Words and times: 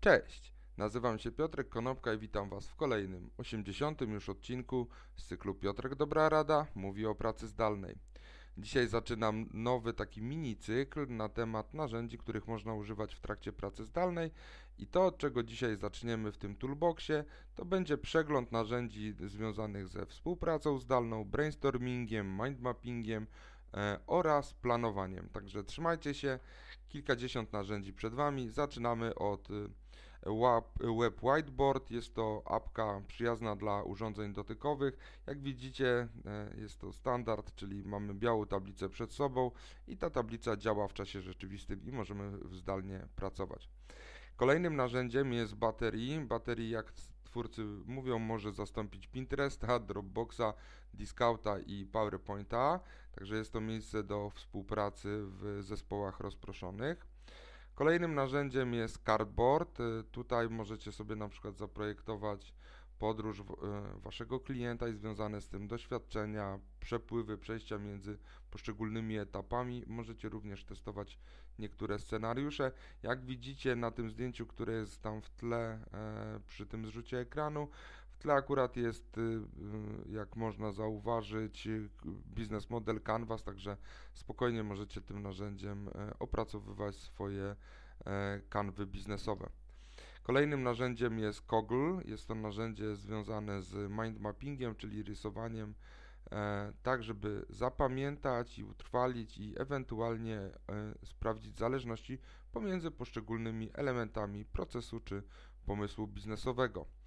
Cześć, 0.00 0.52
nazywam 0.76 1.18
się 1.18 1.32
Piotrek 1.32 1.68
Konopka 1.68 2.12
i 2.12 2.18
witam 2.18 2.48
Was 2.48 2.68
w 2.68 2.76
kolejnym, 2.76 3.30
80. 3.36 4.00
już 4.00 4.28
odcinku 4.28 4.88
z 5.16 5.26
cyklu 5.26 5.54
Piotrek 5.54 5.94
Dobra 5.94 6.28
Rada 6.28 6.66
mówi 6.74 7.06
o 7.06 7.14
pracy 7.14 7.48
zdalnej. 7.48 7.96
Dzisiaj 8.58 8.88
zaczynam 8.88 9.46
nowy 9.52 9.92
taki 9.92 10.22
mini 10.22 10.56
cykl 10.56 11.06
na 11.08 11.28
temat 11.28 11.74
narzędzi, 11.74 12.18
których 12.18 12.46
można 12.46 12.74
używać 12.74 13.14
w 13.14 13.20
trakcie 13.20 13.52
pracy 13.52 13.84
zdalnej 13.84 14.30
i 14.78 14.86
to, 14.86 15.06
od 15.06 15.18
czego 15.18 15.42
dzisiaj 15.42 15.76
zaczniemy 15.76 16.32
w 16.32 16.38
tym 16.38 16.56
toolboxie, 16.56 17.24
to 17.54 17.64
będzie 17.64 17.98
przegląd 17.98 18.52
narzędzi 18.52 19.14
związanych 19.26 19.88
ze 19.88 20.06
współpracą 20.06 20.78
zdalną, 20.78 21.24
brainstormingiem, 21.24 22.38
mindmappingiem, 22.42 23.26
e, 23.74 23.98
oraz 24.06 24.54
planowaniem. 24.54 25.28
Także 25.28 25.64
trzymajcie 25.64 26.14
się, 26.14 26.38
kilkadziesiąt 26.88 27.52
narzędzi 27.52 27.92
przed 27.92 28.14
Wami. 28.14 28.50
Zaczynamy 28.50 29.14
od 29.14 29.48
Web 31.00 31.22
Whiteboard 31.22 31.90
jest 31.90 32.14
to 32.14 32.42
apka 32.46 33.02
przyjazna 33.06 33.56
dla 33.56 33.82
urządzeń 33.82 34.32
dotykowych. 34.32 35.22
Jak 35.26 35.40
widzicie 35.40 36.08
e, 36.26 36.60
jest 36.60 36.78
to 36.78 36.92
standard, 36.92 37.54
czyli 37.54 37.84
mamy 37.84 38.14
białą 38.14 38.46
tablicę 38.46 38.88
przed 38.88 39.12
sobą 39.12 39.50
i 39.86 39.96
ta 39.96 40.10
tablica 40.10 40.56
działa 40.56 40.88
w 40.88 40.92
czasie 40.92 41.20
rzeczywistym 41.20 41.84
i 41.84 41.92
możemy 41.92 42.38
zdalnie 42.52 43.06
pracować. 43.16 43.68
Kolejnym 44.36 44.76
narzędziem 44.76 45.32
jest 45.32 45.54
baterii. 45.54 46.20
Baterii 46.20 46.70
jak 46.70 46.92
twórcy 47.24 47.64
mówią 47.86 48.18
może 48.18 48.52
zastąpić 48.52 49.06
Pinteresta, 49.06 49.78
Dropboxa, 49.78 50.54
Discouta 50.94 51.58
i 51.58 51.86
PowerPointa. 51.86 52.80
Także 53.12 53.36
jest 53.36 53.52
to 53.52 53.60
miejsce 53.60 54.02
do 54.02 54.30
współpracy 54.30 55.22
w 55.22 55.62
zespołach 55.62 56.20
rozproszonych. 56.20 57.06
Kolejnym 57.78 58.14
narzędziem 58.14 58.74
jest 58.74 59.04
Cardboard. 59.04 59.80
Y, 59.80 60.04
tutaj 60.12 60.48
możecie 60.48 60.92
sobie 60.92 61.16
na 61.16 61.28
przykład 61.28 61.56
zaprojektować 61.56 62.54
podróż 62.98 63.40
y, 63.40 63.44
waszego 64.00 64.40
klienta 64.40 64.88
i 64.88 64.94
związane 64.94 65.40
z 65.40 65.48
tym 65.48 65.68
doświadczenia, 65.68 66.58
przepływy, 66.80 67.38
przejścia 67.38 67.78
między 67.78 68.18
poszczególnymi 68.50 69.18
etapami. 69.18 69.84
Możecie 69.86 70.28
również 70.28 70.64
testować 70.64 71.18
niektóre 71.58 71.98
scenariusze. 71.98 72.72
Jak 73.02 73.24
widzicie 73.24 73.76
na 73.76 73.90
tym 73.90 74.10
zdjęciu, 74.10 74.46
które 74.46 74.72
jest 74.72 75.02
tam 75.02 75.22
w 75.22 75.30
tle 75.30 75.84
e, 75.92 76.40
przy 76.46 76.66
tym 76.66 76.86
zrzucie 76.86 77.18
ekranu, 77.18 77.68
tle 78.18 78.34
akurat 78.34 78.76
jest, 78.76 79.18
y, 79.18 79.20
y, 79.20 80.12
jak 80.12 80.36
można 80.36 80.72
zauważyć, 80.72 81.68
biznes 82.34 82.70
model 82.70 83.00
Canvas, 83.00 83.44
także 83.44 83.76
spokojnie 84.14 84.62
możecie 84.62 85.00
tym 85.00 85.22
narzędziem 85.22 85.88
e, 85.88 86.18
opracowywać 86.18 86.96
swoje 86.96 87.56
e, 88.06 88.40
kanwy 88.48 88.86
biznesowe. 88.86 89.48
Kolejnym 90.22 90.62
narzędziem 90.62 91.18
jest 91.18 91.42
Koggle. 91.42 92.00
Jest 92.04 92.28
to 92.28 92.34
narzędzie 92.34 92.96
związane 92.96 93.62
z 93.62 93.90
mind 93.90 94.20
mappingiem, 94.20 94.74
czyli 94.74 95.02
rysowaniem, 95.02 95.74
e, 96.32 96.72
tak 96.82 97.02
żeby 97.02 97.46
zapamiętać 97.48 98.58
i 98.58 98.64
utrwalić 98.64 99.38
i 99.38 99.54
ewentualnie 99.60 100.40
sprawdzić 101.04 101.58
zależności 101.58 102.18
pomiędzy 102.52 102.90
poszczególnymi 102.90 103.70
elementami 103.74 104.44
procesu 104.44 105.00
czy 105.00 105.22
pomysłu 105.66 106.06
biznesowego. 106.06 106.97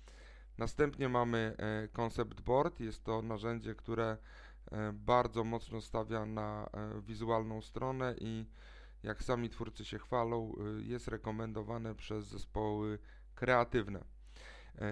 Następnie 0.58 1.10
mamy 1.10 1.56
e, 1.58 1.88
Concept 1.88 2.42
Board. 2.42 2.80
Jest 2.80 3.04
to 3.04 3.22
narzędzie, 3.22 3.76
które 3.76 4.18
e, 4.72 4.94
bardzo 4.94 5.44
mocno 5.44 5.82
stawia 5.82 6.26
na 6.26 6.70
e, 6.74 7.02
wizualną 7.02 7.62
stronę 7.62 8.16
i 8.22 8.46
jak 9.04 9.24
sami 9.24 9.50
twórcy 9.50 9.86
się 9.86 10.00
chwalą, 10.00 10.56
jest 10.80 11.08
rekomendowane 11.08 11.96
przez 11.96 12.26
zespoły 12.26 13.00
kreatywne. 13.36 14.04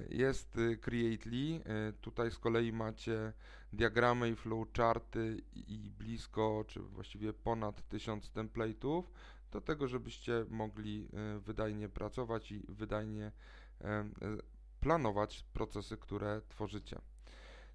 Jest 0.09 0.57
Creately, 0.81 1.61
tutaj 2.01 2.31
z 2.31 2.37
kolei 2.37 2.71
macie 2.71 3.33
diagramy 3.73 4.29
i 4.29 4.35
flowcharty 4.35 5.41
i 5.53 5.91
blisko, 5.97 6.65
czy 6.67 6.79
właściwie 6.79 7.33
ponad 7.33 7.87
1000 7.89 8.31
template'ów 8.31 9.03
do 9.51 9.61
tego, 9.61 9.87
żebyście 9.87 10.45
mogli 10.49 11.07
wydajnie 11.39 11.89
pracować 11.89 12.51
i 12.51 12.65
wydajnie 12.69 13.31
planować 14.79 15.45
procesy, 15.53 15.97
które 15.97 16.41
tworzycie. 16.49 17.01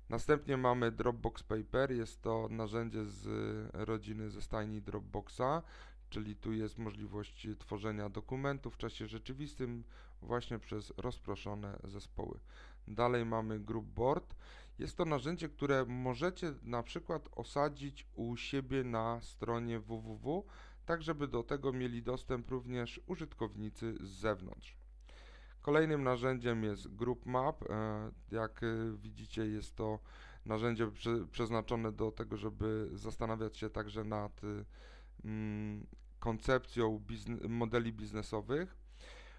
Następnie 0.09 0.57
mamy 0.57 0.93
Dropbox 0.93 1.43
Paper, 1.43 1.93
jest 1.93 2.23
to 2.23 2.49
narzędzie 2.51 3.05
z 3.05 3.27
rodziny 3.75 4.31
ze 4.31 4.43
stajni 4.43 4.83
Dropboxa, 4.83 5.63
czyli 6.11 6.37
tu 6.37 6.53
jest 6.53 6.79
możliwość 6.79 7.49
tworzenia 7.59 8.09
dokumentów 8.09 8.75
w 8.75 8.79
czasie 8.79 9.07
rzeczywistym 9.07 9.85
właśnie 10.23 10.59
przez 10.59 10.93
rozproszone 10.97 11.79
zespoły. 11.85 12.41
Dalej 12.89 13.25
mamy 13.25 13.61
Group 13.61 13.87
Board. 13.87 14.35
Jest 14.79 14.97
to 14.97 15.05
narzędzie, 15.05 15.49
które 15.49 15.85
możecie 15.85 16.55
na 16.63 16.83
przykład 16.83 17.29
osadzić 17.33 18.07
u 18.15 18.37
siebie 18.37 18.85
na 18.85 19.21
stronie 19.21 19.81
www, 19.81 20.45
tak 20.87 21.03
żeby 21.03 21.29
do 21.29 21.43
tego 21.43 21.73
mieli 21.73 22.03
dostęp 22.03 22.51
również 22.51 23.01
użytkownicy 23.07 23.95
z 24.01 24.09
zewnątrz. 24.09 24.84
Kolejnym 25.65 26.03
narzędziem 26.03 26.65
jest 26.65 26.95
Group 26.95 27.27
Map. 27.27 27.63
E, 27.63 28.11
jak 28.31 28.63
e, 28.63 28.67
widzicie 28.97 29.47
jest 29.47 29.77
to 29.77 29.99
narzędzie 30.47 30.91
przeznaczone 31.31 31.93
do 31.93 32.13
tego, 32.13 32.37
żeby 32.37 32.91
zastanawiać 32.93 33.57
się 33.57 33.71
także 33.71 34.05
nad 34.05 34.41
e, 34.45 34.65
mm, 35.25 35.87
koncepcją 36.19 37.01
modeli 37.49 37.93
biznesowych. 37.93 38.77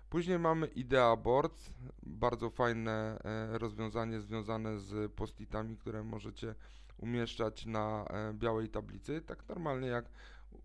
Później 0.09 0.40
mamy 0.40 0.68
Idea 0.68 1.16
Boards, 1.16 1.74
bardzo 2.03 2.50
fajne 2.50 3.19
rozwiązanie 3.52 4.22
związane 4.22 4.80
z 4.80 5.12
postitami, 5.12 5.78
które 5.78 6.03
możecie 6.03 6.56
umieszczać 6.97 7.66
na 7.66 8.06
białej 8.34 8.69
tablicy, 8.69 9.22
tak 9.22 9.50
normalnie 9.50 9.88
jak 9.88 10.06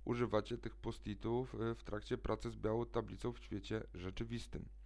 używacie 0.04 0.59
tych 0.59 0.77
postitów 0.77 1.56
w 1.77 1.82
trakcie 1.82 2.19
pracy 2.19 2.50
z 2.50 2.56
białą 2.56 2.87
tablicą 2.87 3.32
w 3.32 3.38
świecie 3.38 3.82
rzeczywistym. 3.94 4.79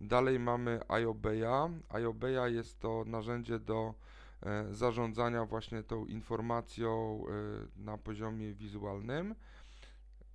Dalej 0.00 0.38
mamy 0.38 0.80
IOBEA. 0.88 1.70
IOBEA 1.88 2.48
jest 2.48 2.80
to 2.80 3.04
narzędzie 3.06 3.58
do 3.58 3.94
e, 4.42 4.74
zarządzania 4.74 5.44
właśnie 5.44 5.82
tą 5.82 6.06
informacją 6.06 7.22
e, 7.28 7.82
na 7.82 7.98
poziomie 7.98 8.54
wizualnym. 8.54 9.34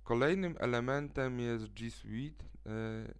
Kolejnym 0.04 0.56
elementem 0.58 1.40
jest 1.40 1.72
G 1.72 1.90
Suite 1.90 2.44
e, 2.44 2.68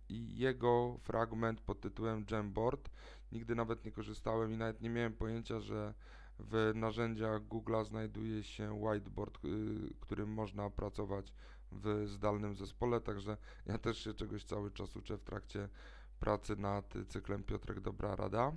i 0.08 0.38
jego 0.38 0.96
fragment 1.00 1.60
pod 1.60 1.80
tytułem 1.80 2.24
Jamboard. 2.30 2.90
Nigdy 3.32 3.54
nawet 3.54 3.84
nie 3.84 3.92
korzystałem 3.92 4.52
i 4.52 4.56
nawet 4.56 4.80
nie 4.80 4.90
miałem 4.90 5.12
pojęcia, 5.12 5.60
że 5.60 5.94
w 6.38 6.72
narzędziach 6.74 7.46
Google 7.46 7.84
znajduje 7.84 8.42
się 8.42 8.72
whiteboard, 8.72 9.38
którym 10.00 10.28
można 10.28 10.70
pracować 10.70 11.32
w 11.72 12.08
zdalnym 12.08 12.54
zespole, 12.54 13.00
także 13.00 13.36
ja 13.66 13.78
też 13.78 14.04
się 14.04 14.14
czegoś 14.14 14.44
cały 14.44 14.70
czas 14.70 14.96
uczę 14.96 15.18
w 15.18 15.22
trakcie 15.22 15.68
pracy 16.22 16.56
nad 16.56 16.94
cyklem 17.08 17.42
Piotrek 17.44 17.80
Dobra 17.80 18.16
Rada. 18.16 18.52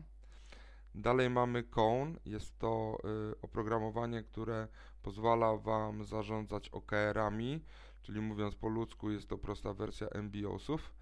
Dalej 0.96 1.30
mamy 1.30 1.64
Cone, 1.64 2.16
jest 2.26 2.60
to 2.60 2.98
y, 3.32 3.42
oprogramowanie, 3.42 4.24
które 4.24 4.68
pozwala 5.02 5.58
Wam 5.58 6.04
zarządzać 6.04 6.70
OKR-ami, 6.70 7.62
czyli 8.02 8.22
mówiąc 8.22 8.56
po 8.56 8.68
ludzku 8.68 9.12
jest 9.12 9.28
to 9.28 9.38
prosta 9.38 9.74
wersja 9.74 10.08
MBOsów. 10.14 10.94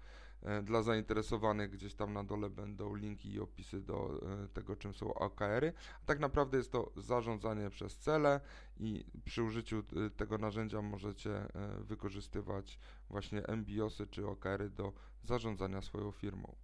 E, 0.42 0.62
dla 0.62 0.82
zainteresowanych 0.82 1.70
gdzieś 1.70 1.94
tam 1.94 2.12
na 2.12 2.24
dole 2.24 2.50
będą 2.50 2.94
linki 2.94 3.32
i 3.32 3.40
opisy 3.40 3.80
do 3.80 4.20
e, 4.44 4.48
tego, 4.48 4.76
czym 4.76 4.94
są 4.94 5.14
OKR-y. 5.14 5.72
Tak 6.06 6.18
naprawdę 6.18 6.56
jest 6.56 6.72
to 6.72 6.92
zarządzanie 6.96 7.70
przez 7.70 7.96
cele 7.96 8.40
i 8.76 9.04
przy 9.24 9.42
użyciu 9.42 9.82
tego 10.16 10.38
narzędzia 10.38 10.82
możecie 10.82 11.46
wykorzystywać 11.80 12.78
właśnie 13.10 13.42
MBOsy 13.48 14.06
czy 14.06 14.26
OKR-y 14.26 14.70
do 14.70 14.92
zarządzania 15.24 15.82
swoją 15.82 16.12
firmą. 16.12 16.54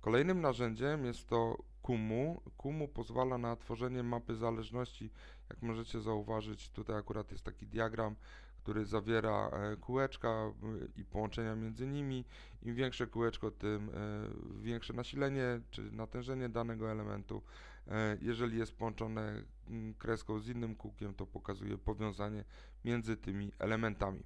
Kolejnym 0.00 0.40
narzędziem 0.40 1.04
jest 1.04 1.28
to 1.28 1.58
Kumu. 1.82 2.42
Kumu 2.56 2.88
pozwala 2.88 3.38
na 3.38 3.56
tworzenie 3.56 4.02
mapy 4.02 4.36
zależności. 4.36 5.10
Jak 5.50 5.62
możecie 5.62 6.00
zauważyć, 6.00 6.70
tutaj 6.70 6.96
akurat 6.96 7.32
jest 7.32 7.44
taki 7.44 7.66
diagram 7.66 8.16
który 8.62 8.84
zawiera 8.84 9.48
e, 9.48 9.76
kółeczka 9.76 10.28
e, 10.28 10.52
i 10.96 11.04
połączenia 11.04 11.54
między 11.54 11.86
nimi. 11.86 12.24
Im 12.62 12.74
większe 12.74 13.06
kółeczko, 13.06 13.50
tym 13.50 13.90
e, 13.90 14.62
większe 14.62 14.92
nasilenie 14.92 15.60
czy 15.70 15.92
natężenie 15.92 16.48
danego 16.48 16.90
elementu. 16.90 17.42
Jeżeli 18.20 18.58
jest 18.58 18.72
połączone 18.72 19.44
mm, 19.68 19.94
kreską 19.94 20.38
z 20.38 20.48
innym 20.48 20.74
kółkiem, 20.74 21.14
to 21.14 21.26
pokazuje 21.26 21.78
powiązanie 21.78 22.44
między 22.84 23.16
tymi 23.16 23.52
elementami. 23.58 24.22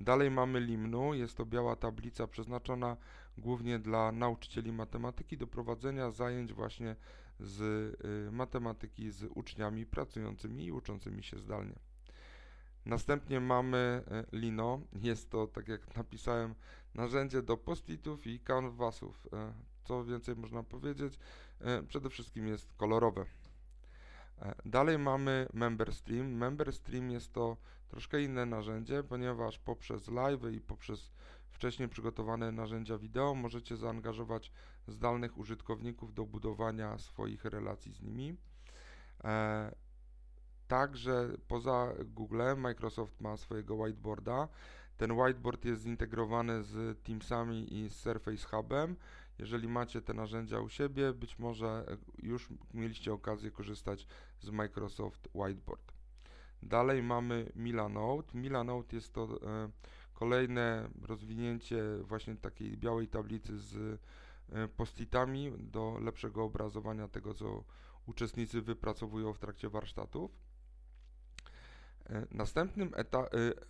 Dalej 0.00 0.30
mamy 0.30 0.60
Limnu, 0.60 1.14
jest 1.14 1.36
to 1.36 1.46
biała 1.46 1.76
tablica 1.76 2.26
przeznaczona 2.26 2.96
głównie 3.38 3.78
dla 3.78 4.12
nauczycieli 4.12 4.72
matematyki 4.72 5.36
do 5.38 5.46
prowadzenia 5.46 6.10
zajęć 6.10 6.52
właśnie 6.52 6.96
z 7.40 7.96
matematyki 8.32 9.10
z 9.10 9.24
uczniami 9.34 9.86
pracującymi 9.86 10.64
i 10.64 10.72
uczącymi 10.72 11.22
się 11.22 11.38
zdalnie. 11.38 11.78
Następnie 12.86 13.40
mamy 13.40 14.02
Lino. 14.32 14.80
Jest 14.92 15.30
to, 15.30 15.46
tak 15.46 15.68
jak 15.68 15.96
napisałem, 15.96 16.54
narzędzie 16.94 17.42
do 17.42 17.56
postitów 17.56 18.26
i 18.26 18.40
canvasów. 18.40 19.26
Co 19.84 20.04
więcej 20.04 20.36
można 20.36 20.62
powiedzieć? 20.62 21.18
Przede 21.88 22.10
wszystkim 22.10 22.46
jest 22.46 22.72
kolorowe. 22.72 23.24
Dalej 24.64 24.98
mamy 24.98 25.46
MemberStream. 25.52 26.26
MemberStream 26.26 27.10
jest 27.10 27.32
to 27.32 27.56
troszkę 27.88 28.22
inne 28.22 28.46
narzędzie, 28.46 29.02
ponieważ 29.02 29.58
poprzez 29.58 30.08
live 30.08 30.52
i 30.52 30.60
poprzez 30.60 31.10
wcześniej 31.50 31.88
przygotowane 31.88 32.52
narzędzia 32.52 32.98
wideo 32.98 33.34
możecie 33.34 33.76
zaangażować 33.76 34.52
zdalnych 34.86 35.38
użytkowników 35.38 36.14
do 36.14 36.26
budowania 36.26 36.98
swoich 36.98 37.44
relacji 37.44 37.92
z 37.92 38.02
nimi. 38.02 38.36
E, 39.24 39.74
także 40.68 41.28
poza 41.48 41.92
Google 42.04 42.42
Microsoft 42.56 43.20
ma 43.20 43.36
swojego 43.36 43.74
whiteboarda. 43.74 44.48
Ten 44.96 45.12
whiteboard 45.12 45.64
jest 45.64 45.82
zintegrowany 45.82 46.62
z 46.62 47.02
Teamsami 47.02 47.74
i 47.74 47.88
z 47.90 47.96
Surface 47.96 48.48
Hubem. 48.48 48.96
Jeżeli 49.40 49.68
macie 49.68 50.02
te 50.02 50.14
narzędzia 50.14 50.60
u 50.60 50.68
siebie, 50.68 51.12
być 51.12 51.38
może 51.38 51.96
już 52.22 52.48
mieliście 52.74 53.12
okazję 53.12 53.50
korzystać 53.50 54.06
z 54.40 54.50
Microsoft 54.50 55.28
Whiteboard. 55.34 55.92
Dalej 56.62 57.02
mamy 57.02 57.52
Milanote. 57.56 58.38
Milanote 58.38 58.96
jest 58.96 59.12
to 59.12 59.22
e, 59.42 59.70
kolejne 60.14 60.88
rozwinięcie 61.02 61.82
właśnie 62.02 62.36
takiej 62.36 62.76
białej 62.76 63.08
tablicy 63.08 63.58
z 63.58 64.00
e, 64.52 64.68
postitami 64.68 65.52
do 65.58 65.98
lepszego 66.00 66.44
obrazowania 66.44 67.08
tego, 67.08 67.34
co 67.34 67.64
uczestnicy 68.06 68.62
wypracowują 68.62 69.32
w 69.32 69.38
trakcie 69.38 69.68
warsztatów. 69.68 70.49
E, 72.10 72.26
następnym 72.30 72.92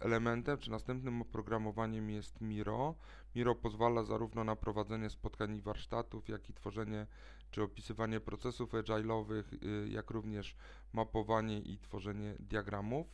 elementem, 0.00 0.58
czy 0.58 0.70
następnym 0.70 1.22
oprogramowaniem 1.22 2.10
jest 2.10 2.40
Miro. 2.40 2.94
Miro 3.34 3.54
pozwala 3.54 4.04
zarówno 4.04 4.44
na 4.44 4.56
prowadzenie 4.56 5.10
spotkań 5.10 5.56
i 5.56 5.62
warsztatów, 5.62 6.28
jak 6.28 6.50
i 6.50 6.54
tworzenie 6.54 7.06
czy 7.50 7.62
opisywanie 7.62 8.20
procesów 8.20 8.72
agile'owych, 8.72 9.44
y, 9.64 9.88
jak 9.88 10.10
również 10.10 10.56
mapowanie 10.92 11.58
i 11.58 11.78
tworzenie 11.78 12.34
diagramów. 12.38 13.06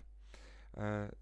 E, 0.77 1.13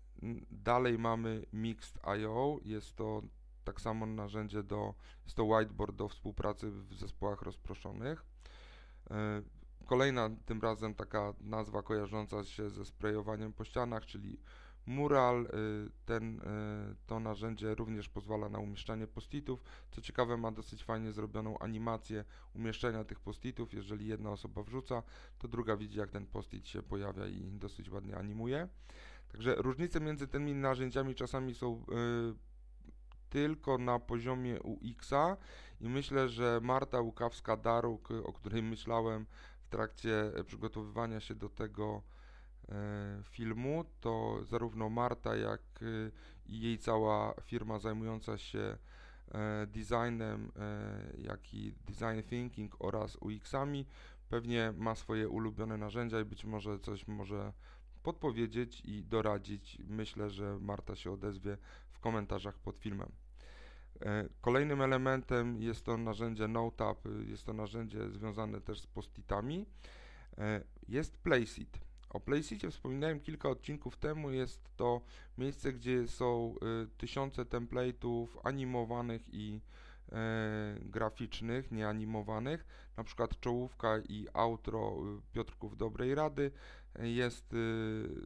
dalej 0.51 0.99
mamy 0.99 1.47
Mixed.io, 1.53 2.59
jest 2.65 2.97
to 2.97 3.23
tak 3.65 3.81
samo 3.81 4.07
narzędzie 4.07 4.63
do, 4.63 4.95
jest 5.25 5.37
to 5.37 5.45
whiteboard 5.45 5.97
do 5.97 6.09
współpracy 6.09 6.71
w 6.71 6.95
zespołach 6.95 7.43
rozproszonych. 7.43 8.25
Kolejna 9.87 10.31
tym 10.47 10.61
razem 10.61 10.95
taka 10.95 11.35
nazwa 11.41 11.83
kojarząca 11.83 12.45
się 12.45 12.71
ze 12.71 12.85
sprayowaniem 12.85 13.53
po 13.53 13.65
ścianach, 13.65 14.07
czyli 14.07 14.39
Mural, 14.87 15.47
y, 15.47 15.49
ten, 16.07 16.39
y, 16.39 16.97
to 17.07 17.21
narzędzie 17.21 17.75
również 17.75 18.09
pozwala 18.09 18.49
na 18.49 18.59
umieszczanie 18.59 19.07
postitów. 19.07 19.63
Co 19.91 20.01
ciekawe, 20.01 20.37
ma 20.37 20.53
dosyć 20.53 20.85
fajnie 20.85 21.13
zrobioną 21.13 21.59
animację 21.59 22.25
umieszczenia 22.55 23.05
tych 23.05 23.21
postitów. 23.21 23.75
Jeżeli 23.75 24.07
jedna 24.07 24.31
osoba 24.31 24.63
wrzuca, 24.63 25.03
to 25.39 25.49
druga 25.49 25.77
widzi, 25.77 25.99
jak 25.99 26.11
ten 26.11 26.27
postit 26.27 26.69
się 26.69 26.83
pojawia 26.83 27.27
i 27.27 27.53
dosyć 27.53 27.91
ładnie 27.91 28.17
animuje. 28.17 28.69
Także 29.33 29.55
różnice 29.55 30.01
między 30.01 30.29
tymi 30.29 30.55
narzędziami 30.55 31.15
czasami 31.15 31.55
są 31.55 31.75
y, 31.75 32.55
tylko 33.31 33.79
na 33.79 33.99
poziomie 33.99 34.63
UX-a 34.63 35.37
i 35.81 35.89
myślę, 35.89 36.29
że 36.29 36.61
Marta 36.63 36.99
Łukawska-Daruk, 36.99 38.23
o 38.25 38.33
której 38.33 38.63
myślałem 38.63 39.27
trakcie 39.77 40.33
przygotowywania 40.47 41.21
się 41.21 41.35
do 41.35 41.49
tego 41.49 42.03
E, 42.69 43.23
filmu, 43.23 43.85
to 44.01 44.45
zarówno 44.45 44.89
Marta, 44.89 45.37
jak 45.37 45.61
e, 45.83 46.11
i 46.47 46.61
jej 46.61 46.79
cała 46.79 47.35
firma 47.41 47.79
zajmująca 47.79 48.39
się 48.39 48.79
e, 49.35 49.67
designem, 49.67 50.53
jak 51.19 51.55
i 51.55 51.75
design 51.87 52.29
thinking 52.29 52.77
oraz 52.79 53.17
UX-ami 53.17 53.87
pewnie 54.29 54.73
ma 54.77 54.95
swoje 54.95 55.29
ulubione 55.29 55.77
narzędzia 55.77 56.21
i 56.21 56.25
być 56.25 56.45
może 56.45 56.79
coś 56.79 57.09
może 57.09 57.53
podpowiedzieć 58.03 58.81
i 58.85 59.05
doradzić. 59.05 59.79
Myślę, 59.87 60.31
że 60.31 60.59
Marta 60.61 60.97
się 60.97 61.13
odezwie 61.13 61.59
w 61.91 62.01
komentarzach 62.01 62.59
pod 62.59 62.79
filmem. 62.79 63.13
Kolejnym 64.41 64.83
elementem 64.83 65.63
jest 65.63 65.85
to 65.85 65.97
narzędzie 65.97 66.49
NoTap, 66.49 66.99
jest 67.27 67.45
to 67.45 67.53
narzędzie 67.53 68.11
związane 68.11 68.61
też 68.61 68.81
z 68.81 68.87
postitami. 68.87 69.67
Jest 70.89 71.17
Placeit. 71.17 71.79
O 72.15 72.21
Playseatie 72.21 72.71
wspominałem 72.71 73.21
kilka 73.21 73.49
odcinków 73.49 73.97
temu. 73.97 74.31
Jest 74.31 74.77
to 74.77 75.01
miejsce, 75.39 75.73
gdzie 75.73 76.09
są 76.09 76.55
y, 76.85 76.89
tysiące 76.99 77.45
template'ów 77.45 78.27
animowanych 78.45 79.35
i 79.35 79.61
y, 80.09 80.15
graficznych, 80.85 81.73
nieanimowanych. 81.73 82.67
Na 82.97 83.05
przykład 83.05 83.41
czołówka 83.41 83.99
i 84.09 84.27
outro 84.33 84.97
y, 85.19 85.33
Piotrków 85.33 85.77
Dobrej 85.77 86.15
Rady 86.15 86.51
jest 86.99 87.53
y, 87.53 87.57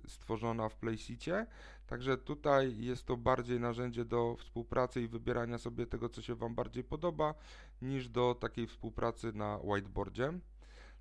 stworzona 0.08 0.68
w 0.68 0.76
Playseatie. 0.76 1.46
Także 1.88 2.18
tutaj 2.18 2.76
jest 2.78 3.06
to 3.06 3.16
bardziej 3.16 3.60
narzędzie 3.60 4.04
do 4.04 4.36
współpracy 4.36 5.02
i 5.02 5.08
wybierania 5.08 5.58
sobie 5.58 5.86
tego, 5.86 6.08
co 6.08 6.22
się 6.22 6.34
Wam 6.34 6.54
bardziej 6.54 6.84
podoba, 6.84 7.34
niż 7.82 8.08
do 8.08 8.34
takiej 8.34 8.66
współpracy 8.66 9.32
na 9.32 9.58
whiteboardzie. 9.64 10.32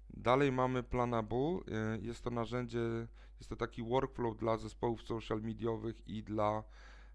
Dalej 0.10 0.52
mamy 0.52 0.84
Planable. 0.84 1.60
Y, 1.98 2.02
jest 2.02 2.24
to 2.24 2.30
narzędzie, 2.30 2.80
jest 3.40 3.50
to 3.50 3.56
taki 3.56 3.84
workflow 3.84 4.38
dla 4.38 4.58
zespołów 4.58 5.04
social 5.04 5.42
mediowych 5.42 6.08
i 6.08 6.24
dla 6.24 6.64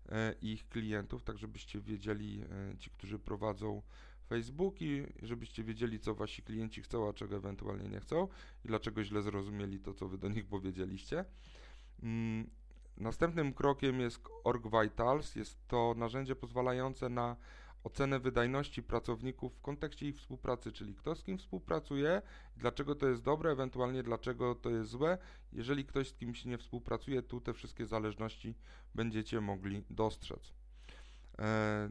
y, 0.07 0.11
ich 0.43 0.69
klientów, 0.69 1.23
tak 1.23 1.39
żebyście 1.39 1.81
wiedzieli, 1.81 2.45
y, 2.73 2.79
ci, 2.79 2.91
którzy 2.91 3.19
prowadzą 3.19 3.83
Facebooki, 4.29 5.03
żebyście 5.23 5.65
wiedzieli, 5.65 6.01
co 6.01 6.15
wasi 6.15 6.43
klienci 6.43 6.83
chcą, 6.83 7.09
a 7.09 7.13
czego 7.13 7.37
ewentualnie 7.37 7.89
nie 7.89 8.01
chcą 8.01 8.29
i 8.65 8.69
dlaczego 8.69 9.05
źle 9.05 9.23
zrozumieli 9.23 9.81
to, 9.81 9.95
co 9.95 10.09
wy 10.09 10.19
do 10.19 10.29
nich 10.29 10.47
powiedzieliście. 10.47 11.25
Następnym 12.97 13.55
krokiem 13.55 14.01
jest 14.01 14.21
Org 14.45 14.65
Vitals. 14.83 15.37
Jest 15.37 15.69
to 15.69 15.95
narzędzie 15.97 16.37
pozwalające 16.37 17.09
na 17.09 17.37
ocenę 17.85 18.21
wydajności 18.21 18.83
pracowników 18.83 19.55
w 19.55 19.61
kontekście 19.61 20.09
ich 20.09 20.17
współpracy, 20.17 20.73
czyli 20.73 20.95
kto 20.95 21.15
z 21.15 21.23
kim 21.23 21.39
współpracuje, 21.39 22.23
dlaczego 22.57 22.95
to 22.95 23.09
jest 23.09 23.23
dobre, 23.23 23.51
ewentualnie 23.51 24.03
dlaczego 24.03 24.55
to 24.55 24.71
jest 24.71 24.91
złe. 24.91 25.19
Jeżeli 25.53 25.85
ktoś 25.85 26.09
z 26.09 26.15
kimś 26.15 26.45
nie 26.45 26.59
współpracuje, 26.59 27.23
tu 27.23 27.41
te 27.41 27.53
wszystkie 27.55 27.87
zależności 27.87 28.55
będziecie 28.95 29.41
mogli 29.41 29.85
dostrzec. 29.91 30.53
E, 31.39 31.91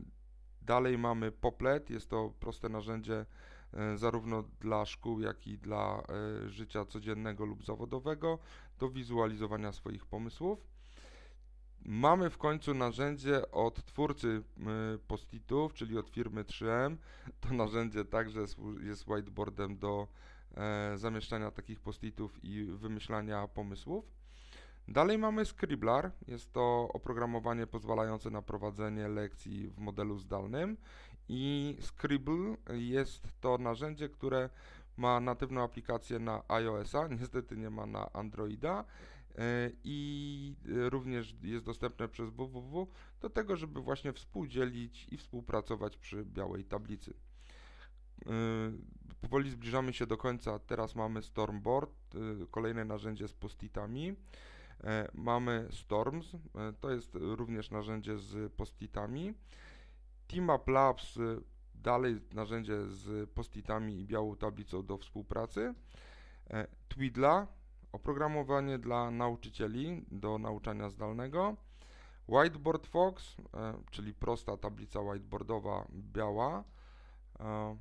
dalej 0.62 0.98
mamy 0.98 1.32
Poplet, 1.32 1.90
jest 1.90 2.10
to 2.10 2.34
proste 2.40 2.70
narzędzie 2.70 3.26
e, 3.74 3.98
zarówno 3.98 4.44
dla 4.60 4.86
szkół, 4.86 5.22
jak 5.22 5.48
i 5.48 5.58
dla 5.58 6.04
e, 6.46 6.50
życia 6.50 6.86
codziennego 6.86 7.46
lub 7.46 7.66
zawodowego 7.66 8.40
do 8.80 8.90
wizualizowania 8.90 9.72
swoich 9.72 10.06
pomysłów. 10.06 10.71
Mamy 11.86 12.30
w 12.30 12.38
końcu 12.38 12.74
narzędzie 12.74 13.52
od 13.52 13.86
twórcy 13.86 14.28
y, 14.96 15.00
postitów, 15.00 15.74
czyli 15.74 15.98
od 15.98 16.10
firmy 16.10 16.44
3M. 16.44 16.96
To 17.40 17.54
narzędzie 17.54 18.06
także 18.06 18.40
jest 18.84 19.08
whiteboardem 19.08 19.78
do 19.78 20.08
e, 20.56 20.98
zamieszczania 20.98 21.52
takich 21.52 21.80
postitów 21.80 22.44
i 22.44 22.64
wymyślania 22.64 23.48
pomysłów. 23.48 24.06
Dalej 24.88 25.18
mamy 25.18 25.46
Scribbler. 25.46 26.12
Jest 26.28 26.54
to 26.54 26.90
oprogramowanie 26.94 27.68
pozwalające 27.68 28.30
na 28.30 28.42
prowadzenie 28.42 29.08
lekcji 29.08 29.68
w 29.68 29.80
modelu 29.80 30.18
zdalnym. 30.18 30.78
I 31.30 31.78
Scribble 31.82 32.56
jest 32.74 33.28
to 33.42 33.58
narzędzie, 33.58 34.10
które 34.10 34.50
ma 34.98 35.20
natywną 35.20 35.64
aplikację 35.64 36.20
na 36.20 36.44
iOS-a, 36.48 37.08
niestety 37.08 37.58
nie 37.58 37.70
ma 37.70 37.86
na 37.86 38.14
Androida 38.14 38.86
i 39.84 40.56
e, 40.66 40.90
również 40.90 41.36
jest 41.44 41.66
dostępne 41.66 42.08
przez 42.08 42.30
www 42.30 42.88
do 43.22 43.30
tego, 43.30 43.56
żeby 43.56 43.82
właśnie 43.82 44.14
współdzielić 44.14 45.08
i 45.12 45.18
współpracować 45.18 45.98
przy 45.98 46.26
białej 46.26 46.66
tablicy. 46.66 47.14
E, 48.26 48.32
powoli 49.22 49.52
zbliżamy 49.52 49.94
się 49.94 50.08
do 50.08 50.18
końca. 50.18 50.60
Teraz 50.60 50.96
mamy 50.96 51.22
Stormboard, 51.22 51.92
kolejne 52.52 52.86
narzędzie 52.86 53.28
z 53.28 53.34
postitami. 53.34 54.16
Mamy 55.14 55.68
Storms, 55.72 56.32
to 56.80 56.92
jest 56.92 57.16
również 57.16 57.72
narzędzie 57.72 58.18
z 58.18 58.54
postitami. 58.54 59.34
TeamUp 60.28 60.68
Labs, 60.68 61.20
dalej 61.76 62.22
narzędzie 62.34 62.86
z 62.88 63.30
postitami 63.30 64.00
i 64.00 64.06
białą 64.06 64.36
tablicą 64.36 64.86
do 64.86 64.98
współpracy. 64.98 65.74
Twidla, 66.90 67.48
oprogramowanie 67.92 68.80
dla 68.80 69.12
nauczycieli 69.12 70.06
do 70.12 70.38
nauczania 70.38 70.90
zdalnego, 70.90 71.56
Whiteboard 72.28 72.88
Fox, 72.88 73.38
e, 73.54 73.74
czyli 73.92 74.14
prosta 74.14 74.58
tablica 74.58 75.00
whiteboardowa 75.00 75.88
biała. 75.92 76.64
E, 77.40 77.78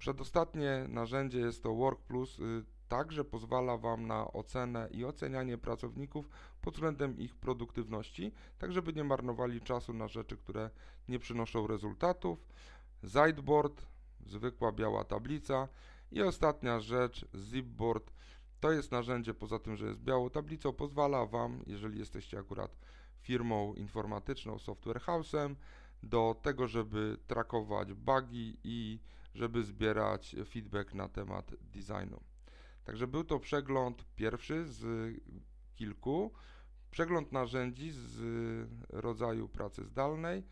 przedostatnie 0.00 0.86
narzędzie 0.88 1.38
jest 1.38 1.62
to 1.62 1.74
WorkPlus. 1.74 2.38
Y, 2.38 2.64
także 2.88 3.24
pozwala 3.24 3.76
Wam 3.76 4.06
na 4.06 4.32
ocenę 4.32 4.88
i 4.90 5.04
ocenianie 5.04 5.58
pracowników 5.58 6.28
pod 6.60 6.74
względem 6.74 7.18
ich 7.18 7.34
produktywności, 7.34 8.32
tak 8.58 8.72
żeby 8.72 8.92
nie 8.92 9.04
marnowali 9.04 9.60
czasu 9.60 9.92
na 9.92 10.08
rzeczy, 10.08 10.36
które 10.36 10.70
nie 11.08 11.18
przynoszą 11.18 11.66
rezultatów. 11.66 12.38
Sideboard, 13.04 13.86
zwykła 14.26 14.72
biała 14.72 15.04
tablica 15.04 15.68
i 16.12 16.22
ostatnia 16.22 16.80
rzecz, 16.80 17.26
Zipboard. 17.34 18.12
To 18.60 18.72
jest 18.72 18.92
narzędzie, 18.92 19.34
poza 19.34 19.58
tym, 19.58 19.76
że 19.76 19.86
jest 19.86 20.00
białą 20.00 20.30
tablicą, 20.30 20.72
pozwala 20.72 21.26
Wam, 21.26 21.62
jeżeli 21.66 21.98
jesteście 21.98 22.38
akurat 22.38 22.76
firmą 23.20 23.74
informatyczną, 23.74 24.58
software 24.58 25.00
house'em, 25.00 25.54
do 26.02 26.36
tego, 26.42 26.68
żeby 26.68 27.16
trakować 27.26 27.92
bugi 27.92 28.56
i 28.64 29.00
żeby 29.34 29.64
zbierać 29.64 30.36
feedback 30.48 30.94
na 30.94 31.08
temat 31.08 31.54
designu. 31.62 32.20
Także 32.84 33.06
był 33.06 33.24
to 33.24 33.38
przegląd 33.38 34.04
pierwszy 34.16 34.66
z 34.66 35.12
kilku, 35.76 36.32
przegląd 36.90 37.32
narzędzi 37.32 37.90
z 37.90 38.18
rodzaju 38.88 39.48
pracy 39.48 39.84
zdalnej. 39.84 40.42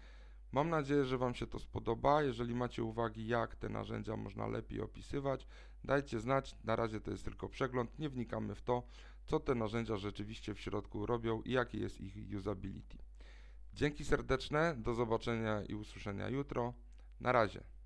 Mam 0.52 0.70
nadzieję, 0.70 1.04
że 1.04 1.18
Wam 1.18 1.34
się 1.34 1.46
to 1.46 1.58
spodoba. 1.58 2.22
Jeżeli 2.22 2.54
macie 2.54 2.84
uwagi, 2.84 3.26
jak 3.26 3.56
te 3.56 3.68
narzędzia 3.68 4.16
można 4.16 4.46
lepiej 4.46 4.80
opisywać, 4.80 5.46
dajcie 5.84 6.20
znać. 6.20 6.56
Na 6.64 6.76
razie 6.76 7.00
to 7.00 7.10
jest 7.10 7.24
tylko 7.24 7.48
przegląd, 7.48 7.98
nie 7.98 8.08
wnikamy 8.08 8.54
w 8.54 8.62
to, 8.62 8.82
co 9.24 9.40
te 9.40 9.54
narzędzia 9.54 9.96
rzeczywiście 9.96 10.54
w 10.54 10.60
środku 10.60 11.06
robią 11.06 11.42
i 11.42 11.52
jakie 11.52 11.78
jest 11.78 12.00
ich 12.00 12.38
usability. 12.38 12.98
Dzięki 13.74 14.04
serdeczne, 14.04 14.74
do 14.78 14.94
zobaczenia 14.94 15.62
i 15.62 15.74
usłyszenia 15.74 16.28
jutro. 16.28 16.74
Na 17.20 17.32
razie. 17.32 17.77